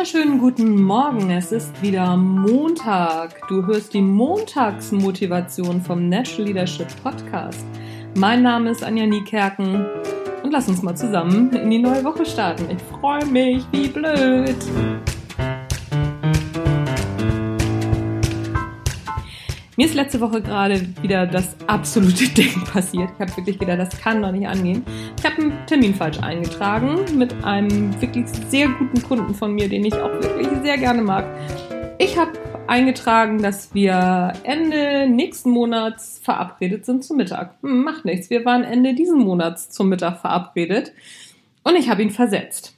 wunderschönen 0.00 0.38
guten 0.38 0.82
Morgen. 0.82 1.30
Es 1.30 1.52
ist 1.52 1.82
wieder 1.82 2.16
Montag. 2.16 3.46
Du 3.48 3.66
hörst 3.66 3.92
die 3.92 4.00
Montagsmotivation 4.00 5.82
vom 5.82 6.08
Natural 6.08 6.46
Leadership 6.46 6.86
Podcast. 7.02 7.66
Mein 8.16 8.42
Name 8.42 8.70
ist 8.70 8.82
Anja 8.82 9.04
Niekerken 9.04 9.84
und 10.42 10.52
lass 10.52 10.68
uns 10.68 10.80
mal 10.80 10.96
zusammen 10.96 11.52
in 11.52 11.68
die 11.68 11.80
neue 11.80 12.02
Woche 12.02 12.24
starten. 12.24 12.70
Ich 12.70 12.82
freue 12.98 13.26
mich, 13.26 13.62
wie 13.72 13.88
blöd. 13.88 14.56
Mir 19.80 19.86
ist 19.86 19.94
letzte 19.94 20.20
Woche 20.20 20.42
gerade 20.42 20.86
wieder 21.00 21.26
das 21.26 21.56
absolute 21.66 22.28
Ding 22.36 22.52
passiert. 22.66 23.08
Ich 23.14 23.18
habe 23.18 23.34
wirklich 23.34 23.58
gedacht, 23.58 23.78
das 23.78 23.98
kann 23.98 24.20
doch 24.20 24.30
nicht 24.30 24.46
angehen. 24.46 24.84
Ich 25.18 25.24
habe 25.24 25.40
einen 25.40 25.66
Termin 25.66 25.94
falsch 25.94 26.18
eingetragen 26.18 27.16
mit 27.16 27.32
einem 27.44 27.98
wirklich 27.98 28.26
sehr 28.50 28.68
guten 28.68 29.02
Kunden 29.02 29.34
von 29.34 29.54
mir, 29.54 29.70
den 29.70 29.86
ich 29.86 29.94
auch 29.94 30.12
wirklich 30.12 30.48
sehr 30.62 30.76
gerne 30.76 31.00
mag. 31.00 31.24
Ich 31.96 32.18
habe 32.18 32.32
eingetragen, 32.66 33.40
dass 33.40 33.72
wir 33.72 34.34
Ende 34.42 35.08
nächsten 35.08 35.48
Monats 35.48 36.20
verabredet 36.22 36.84
sind 36.84 37.02
zum 37.02 37.16
Mittag. 37.16 37.54
Hm, 37.62 37.82
macht 37.82 38.04
nichts. 38.04 38.28
Wir 38.28 38.44
waren 38.44 38.64
Ende 38.64 38.92
diesen 38.92 39.20
Monats 39.20 39.70
zum 39.70 39.88
Mittag 39.88 40.20
verabredet 40.20 40.92
und 41.64 41.74
ich 41.74 41.88
habe 41.88 42.02
ihn 42.02 42.10
versetzt. 42.10 42.76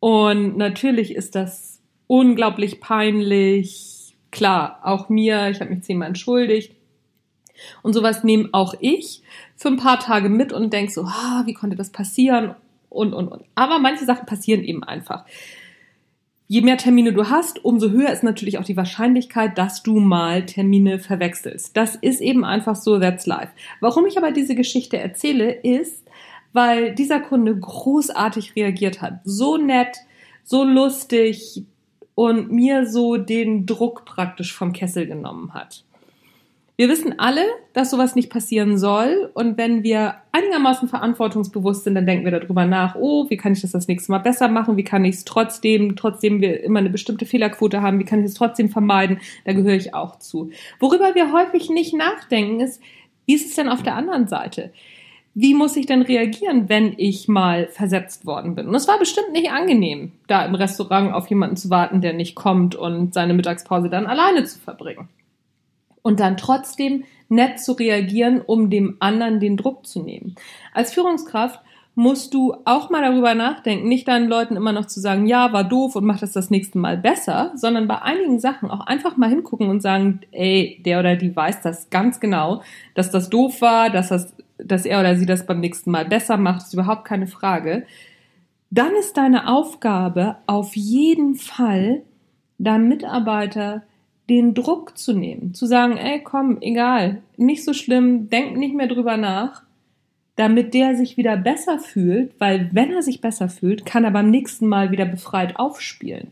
Und 0.00 0.58
natürlich 0.58 1.14
ist 1.14 1.34
das 1.34 1.80
unglaublich 2.08 2.78
peinlich 2.78 3.89
Klar, 4.30 4.80
auch 4.82 5.08
mir, 5.08 5.50
ich 5.50 5.60
habe 5.60 5.70
mich 5.70 5.82
zehnmal 5.82 6.08
entschuldigt. 6.08 6.74
Und 7.82 7.92
sowas 7.92 8.24
nehme 8.24 8.48
auch 8.52 8.74
ich 8.80 9.22
für 9.56 9.68
ein 9.68 9.76
paar 9.76 9.98
Tage 9.98 10.28
mit 10.28 10.52
und 10.52 10.72
denke 10.72 10.92
so, 10.92 11.02
ah, 11.02 11.42
wie 11.44 11.54
konnte 11.54 11.76
das 11.76 11.90
passieren? 11.90 12.54
Und, 12.88 13.12
und, 13.12 13.28
und. 13.28 13.44
Aber 13.54 13.78
manche 13.78 14.04
Sachen 14.04 14.26
passieren 14.26 14.64
eben 14.64 14.82
einfach. 14.82 15.24
Je 16.48 16.62
mehr 16.62 16.78
Termine 16.78 17.12
du 17.12 17.30
hast, 17.30 17.64
umso 17.64 17.90
höher 17.90 18.10
ist 18.10 18.24
natürlich 18.24 18.58
auch 18.58 18.64
die 18.64 18.76
Wahrscheinlichkeit, 18.76 19.56
dass 19.56 19.84
du 19.84 20.00
mal 20.00 20.46
Termine 20.46 20.98
verwechselst. 20.98 21.76
Das 21.76 21.94
ist 21.94 22.20
eben 22.20 22.44
einfach 22.44 22.74
so, 22.74 22.98
that's 22.98 23.26
life. 23.26 23.52
Warum 23.78 24.06
ich 24.06 24.18
aber 24.18 24.32
diese 24.32 24.56
Geschichte 24.56 24.98
erzähle, 24.98 25.52
ist, 25.52 26.04
weil 26.52 26.92
dieser 26.94 27.20
Kunde 27.20 27.56
großartig 27.56 28.56
reagiert 28.56 29.00
hat. 29.00 29.20
So 29.22 29.58
nett, 29.58 29.98
so 30.42 30.64
lustig, 30.64 31.62
und 32.14 32.50
mir 32.50 32.86
so 32.86 33.16
den 33.16 33.66
Druck 33.66 34.04
praktisch 34.04 34.54
vom 34.54 34.72
Kessel 34.72 35.06
genommen 35.06 35.54
hat. 35.54 35.84
Wir 36.80 36.88
wissen 36.88 37.18
alle, 37.18 37.42
dass 37.74 37.90
sowas 37.90 38.14
nicht 38.14 38.30
passieren 38.30 38.78
soll. 38.78 39.30
Und 39.34 39.58
wenn 39.58 39.82
wir 39.82 40.14
einigermaßen 40.32 40.88
verantwortungsbewusst 40.88 41.84
sind, 41.84 41.94
dann 41.94 42.06
denken 42.06 42.24
wir 42.24 42.40
darüber 42.40 42.64
nach, 42.64 42.94
oh, 42.94 43.28
wie 43.28 43.36
kann 43.36 43.52
ich 43.52 43.60
das 43.60 43.72
das 43.72 43.86
nächste 43.86 44.12
Mal 44.12 44.20
besser 44.20 44.48
machen? 44.48 44.78
Wie 44.78 44.82
kann 44.82 45.04
ich 45.04 45.16
es 45.16 45.24
trotzdem, 45.26 45.94
trotzdem 45.94 46.40
wir 46.40 46.64
immer 46.64 46.78
eine 46.78 46.88
bestimmte 46.88 47.26
Fehlerquote 47.26 47.82
haben, 47.82 47.98
wie 47.98 48.06
kann 48.06 48.20
ich 48.20 48.24
es 48.24 48.32
trotzdem 48.32 48.70
vermeiden? 48.70 49.20
Da 49.44 49.52
gehöre 49.52 49.74
ich 49.74 49.92
auch 49.92 50.18
zu. 50.20 50.52
Worüber 50.78 51.14
wir 51.14 51.34
häufig 51.34 51.68
nicht 51.68 51.92
nachdenken, 51.92 52.60
ist, 52.60 52.80
wie 53.26 53.34
ist 53.34 53.50
es 53.50 53.56
denn 53.56 53.68
auf 53.68 53.82
der 53.82 53.96
anderen 53.96 54.26
Seite? 54.26 54.72
Wie 55.34 55.54
muss 55.54 55.76
ich 55.76 55.86
denn 55.86 56.02
reagieren, 56.02 56.68
wenn 56.68 56.94
ich 56.96 57.28
mal 57.28 57.68
versetzt 57.68 58.26
worden 58.26 58.54
bin? 58.54 58.66
Und 58.68 58.74
es 58.74 58.88
war 58.88 58.98
bestimmt 58.98 59.32
nicht 59.32 59.50
angenehm, 59.50 60.12
da 60.26 60.44
im 60.44 60.54
Restaurant 60.54 61.12
auf 61.14 61.28
jemanden 61.28 61.56
zu 61.56 61.70
warten, 61.70 62.00
der 62.00 62.12
nicht 62.12 62.34
kommt 62.34 62.74
und 62.74 63.14
seine 63.14 63.34
Mittagspause 63.34 63.88
dann 63.88 64.06
alleine 64.06 64.44
zu 64.44 64.58
verbringen. 64.58 65.08
Und 66.02 66.18
dann 66.18 66.36
trotzdem 66.36 67.04
nett 67.28 67.60
zu 67.60 67.72
reagieren, 67.72 68.40
um 68.40 68.70
dem 68.70 68.96
anderen 68.98 69.38
den 69.38 69.56
Druck 69.56 69.86
zu 69.86 70.02
nehmen. 70.02 70.34
Als 70.74 70.92
Führungskraft 70.92 71.60
musst 71.94 72.34
du 72.34 72.54
auch 72.64 72.88
mal 72.88 73.02
darüber 73.02 73.34
nachdenken, 73.34 73.88
nicht 73.88 74.08
deinen 74.08 74.28
Leuten 74.28 74.56
immer 74.56 74.72
noch 74.72 74.86
zu 74.86 75.00
sagen, 75.00 75.26
ja, 75.26 75.52
war 75.52 75.64
doof 75.64 75.96
und 75.96 76.04
mach 76.04 76.18
das 76.18 76.32
das 76.32 76.50
nächste 76.50 76.78
Mal 76.78 76.96
besser, 76.96 77.52
sondern 77.56 77.88
bei 77.88 78.00
einigen 78.00 78.40
Sachen 78.40 78.70
auch 78.70 78.86
einfach 78.86 79.16
mal 79.16 79.28
hingucken 79.28 79.68
und 79.68 79.82
sagen, 79.82 80.20
ey, 80.32 80.80
der 80.84 81.00
oder 81.00 81.16
die 81.16 81.34
weiß 81.34 81.62
das 81.62 81.90
ganz 81.90 82.18
genau, 82.18 82.62
dass 82.94 83.10
das 83.10 83.28
doof 83.28 83.60
war, 83.60 83.90
dass 83.90 84.08
das 84.08 84.34
dass 84.64 84.84
er 84.84 85.00
oder 85.00 85.16
sie 85.16 85.26
das 85.26 85.46
beim 85.46 85.60
nächsten 85.60 85.90
Mal 85.90 86.04
besser 86.04 86.36
macht, 86.36 86.62
ist 86.62 86.74
überhaupt 86.74 87.04
keine 87.04 87.26
Frage. 87.26 87.84
Dann 88.70 88.94
ist 88.94 89.16
deine 89.16 89.48
Aufgabe 89.48 90.36
auf 90.46 90.76
jeden 90.76 91.34
Fall, 91.34 92.02
deinem 92.58 92.88
Mitarbeiter 92.88 93.82
den 94.28 94.54
Druck 94.54 94.96
zu 94.96 95.12
nehmen, 95.12 95.54
zu 95.54 95.66
sagen, 95.66 95.96
ey, 95.96 96.22
komm, 96.22 96.58
egal, 96.60 97.20
nicht 97.36 97.64
so 97.64 97.72
schlimm, 97.72 98.30
denk 98.30 98.56
nicht 98.56 98.76
mehr 98.76 98.86
drüber 98.86 99.16
nach, 99.16 99.64
damit 100.36 100.72
der 100.72 100.94
sich 100.94 101.16
wieder 101.16 101.36
besser 101.36 101.80
fühlt, 101.80 102.32
weil 102.38 102.70
wenn 102.72 102.92
er 102.92 103.02
sich 103.02 103.20
besser 103.20 103.48
fühlt, 103.48 103.84
kann 103.84 104.04
er 104.04 104.12
beim 104.12 104.30
nächsten 104.30 104.68
Mal 104.68 104.92
wieder 104.92 105.04
befreit 105.04 105.58
aufspielen. 105.58 106.28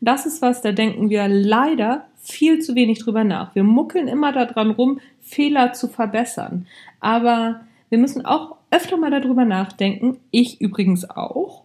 Das 0.00 0.24
ist 0.24 0.40
was, 0.40 0.62
da 0.62 0.72
denken 0.72 1.10
wir 1.10 1.28
leider 1.28 2.06
viel 2.16 2.60
zu 2.60 2.74
wenig 2.74 3.00
drüber 3.00 3.22
nach. 3.22 3.54
Wir 3.54 3.64
muckeln 3.64 4.08
immer 4.08 4.32
daran 4.32 4.70
rum, 4.70 5.00
Fehler 5.20 5.74
zu 5.74 5.88
verbessern. 5.88 6.66
Aber 7.00 7.60
wir 7.92 7.98
müssen 7.98 8.24
auch 8.24 8.56
öfter 8.70 8.96
mal 8.96 9.10
darüber 9.10 9.44
nachdenken, 9.44 10.16
ich 10.30 10.62
übrigens 10.62 11.10
auch, 11.10 11.64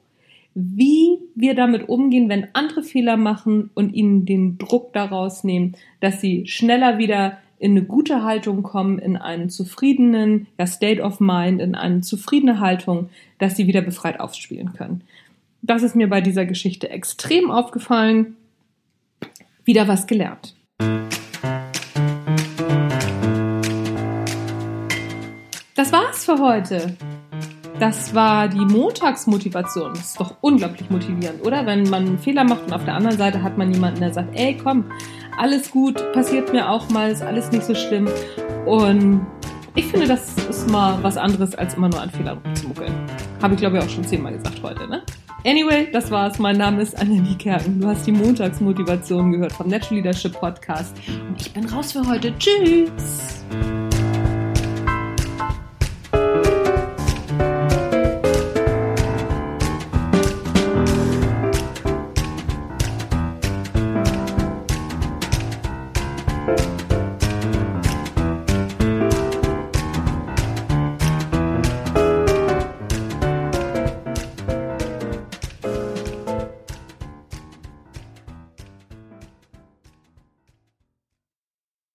wie 0.53 1.19
wir 1.35 1.55
damit 1.55 1.87
umgehen, 1.87 2.27
wenn 2.27 2.49
andere 2.51 2.83
Fehler 2.83 3.15
machen 3.15 3.69
und 3.75 3.93
ihnen 3.93 4.25
den 4.25 4.57
Druck 4.57 4.91
daraus 4.91 5.45
nehmen, 5.45 5.77
dass 6.01 6.19
sie 6.19 6.45
schneller 6.45 6.97
wieder 6.97 7.37
in 7.59 7.71
eine 7.71 7.83
gute 7.83 8.23
Haltung 8.23 8.61
kommen, 8.61 8.99
in 8.99 9.15
einen 9.15 9.49
zufriedenen 9.49 10.47
ja, 10.59 10.67
State 10.67 11.01
of 11.01 11.21
Mind, 11.21 11.61
in 11.61 11.75
eine 11.75 12.01
zufriedene 12.01 12.59
Haltung, 12.59 13.07
dass 13.39 13.55
sie 13.55 13.67
wieder 13.67 13.81
befreit 13.81 14.19
aufspielen 14.19 14.73
können. 14.73 15.03
Das 15.61 15.81
ist 15.81 15.95
mir 15.95 16.09
bei 16.09 16.19
dieser 16.19 16.45
Geschichte 16.45 16.89
extrem 16.89 17.49
aufgefallen. 17.49 18.35
Wieder 19.63 19.87
was 19.87 20.07
gelernt. 20.07 20.56
War's 26.17 26.25
für 26.25 26.43
heute. 26.43 26.97
Das 27.79 28.15
war 28.15 28.47
die 28.47 28.65
Montagsmotivation. 28.65 29.91
Das 29.93 30.07
ist 30.07 30.19
doch 30.19 30.35
unglaublich 30.41 30.89
motivierend, 30.89 31.45
oder? 31.45 31.65
Wenn 31.65 31.83
man 31.89 32.07
einen 32.07 32.19
Fehler 32.19 32.43
macht 32.43 32.63
und 32.65 32.73
auf 32.73 32.85
der 32.85 32.95
anderen 32.95 33.17
Seite 33.17 33.43
hat 33.43 33.57
man 33.57 33.71
jemanden, 33.71 33.99
der 33.99 34.13
sagt, 34.13 34.29
ey, 34.33 34.57
komm, 34.57 34.85
alles 35.37 35.69
gut, 35.69 36.01
passiert 36.13 36.51
mir 36.53 36.69
auch 36.69 36.89
mal, 36.89 37.11
ist 37.11 37.21
alles 37.21 37.51
nicht 37.51 37.63
so 37.63 37.75
schlimm. 37.75 38.09
Und 38.65 39.27
ich 39.75 39.85
finde, 39.85 40.07
das 40.07 40.33
ist 40.49 40.71
mal 40.71 40.97
was 41.03 41.17
anderes, 41.17 41.53
als 41.53 41.75
immer 41.75 41.89
nur 41.89 42.01
an 42.01 42.09
Fehlern 42.09 42.39
rumzumuckeln. 42.43 42.93
Habe 43.41 43.53
ich, 43.53 43.59
glaube 43.59 43.77
ich, 43.77 43.83
auch 43.83 43.89
schon 43.89 44.03
zehnmal 44.03 44.33
gesagt 44.33 44.61
heute, 44.63 44.87
ne? 44.87 45.03
Anyway, 45.45 45.87
das 45.91 46.09
war's. 46.09 46.39
Mein 46.39 46.57
Name 46.57 46.81
ist 46.81 46.99
Annelie 46.99 47.35
Kerken. 47.35 47.79
Du 47.79 47.87
hast 47.87 48.07
die 48.07 48.11
Montagsmotivation 48.11 49.33
gehört 49.33 49.53
vom 49.53 49.67
Natural 49.67 49.97
Leadership 49.97 50.33
Podcast. 50.33 50.97
Und 51.29 51.39
ich 51.39 51.53
bin 51.53 51.65
raus 51.69 51.91
für 51.91 52.05
heute. 52.07 52.33
Tschüss! 52.39 53.43
you 66.47 66.96